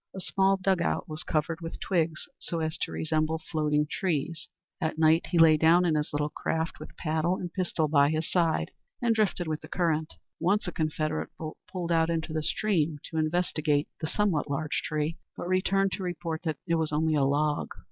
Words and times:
A 0.15 0.19
small 0.19 0.57
dug 0.57 0.81
out 0.81 1.07
was 1.07 1.21
covered 1.21 1.61
with 1.61 1.79
twigs, 1.79 2.27
so 2.39 2.59
as 2.59 2.75
to 2.79 2.91
resemble 2.91 3.37
floating 3.37 3.85
trees. 3.85 4.47
At 4.81 4.97
night 4.97 5.27
he 5.27 5.37
lay 5.37 5.57
down 5.57 5.85
in 5.85 5.93
his 5.93 6.11
little 6.11 6.31
craft, 6.31 6.79
with 6.79 6.97
paddle 6.97 7.37
and 7.37 7.53
pistol 7.53 7.87
by 7.87 8.09
his 8.09 8.27
side, 8.27 8.71
and 8.99 9.13
drifted 9.13 9.47
with 9.47 9.61
the 9.61 9.67
current. 9.67 10.15
Once 10.39 10.67
a 10.67 10.71
Confederate 10.71 11.29
boat 11.37 11.57
pulled 11.71 11.91
out 11.91 12.09
into 12.09 12.33
the 12.33 12.41
stream 12.41 12.97
to 13.11 13.17
investigate 13.17 13.89
the 13.99 14.07
somewhat 14.07 14.49
large 14.49 14.81
tree, 14.83 15.19
but 15.37 15.47
returned 15.47 15.91
to 15.91 16.01
report 16.03 16.41
that, 16.45 16.57
"It 16.65 16.77
was 16.79 16.91
only 16.91 17.13
a 17.13 17.23
log." 17.23 17.69